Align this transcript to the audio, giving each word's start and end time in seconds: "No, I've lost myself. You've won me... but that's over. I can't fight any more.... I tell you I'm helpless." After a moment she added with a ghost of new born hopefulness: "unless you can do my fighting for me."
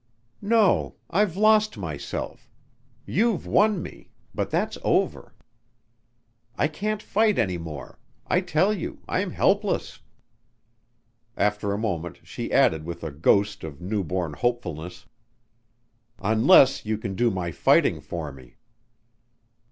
"No, 0.41 0.95
I've 1.11 1.37
lost 1.37 1.77
myself. 1.77 2.49
You've 3.05 3.45
won 3.45 3.83
me... 3.83 4.09
but 4.33 4.49
that's 4.49 4.75
over. 4.83 5.35
I 6.55 6.67
can't 6.67 7.03
fight 7.03 7.37
any 7.37 7.59
more.... 7.59 7.99
I 8.25 8.41
tell 8.41 8.73
you 8.73 9.03
I'm 9.07 9.29
helpless." 9.29 9.99
After 11.37 11.71
a 11.71 11.77
moment 11.77 12.19
she 12.23 12.51
added 12.51 12.83
with 12.83 13.03
a 13.03 13.11
ghost 13.11 13.63
of 13.63 13.79
new 13.79 14.03
born 14.03 14.33
hopefulness: 14.33 15.05
"unless 16.17 16.83
you 16.83 16.97
can 16.97 17.13
do 17.13 17.29
my 17.29 17.51
fighting 17.51 17.99
for 18.01 18.31
me." 18.31 18.55